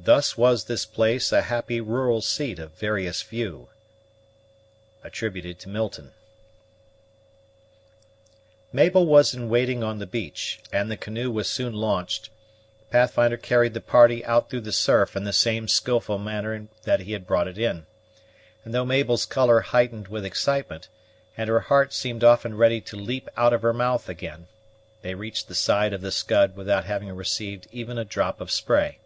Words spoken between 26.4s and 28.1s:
without having received even a